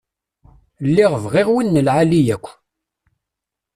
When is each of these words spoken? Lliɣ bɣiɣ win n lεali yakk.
Lliɣ 0.87 1.11
bɣiɣ 1.23 1.47
win 1.53 1.69
n 1.79 1.83
lεali 1.85 2.19
yakk. 2.27 2.45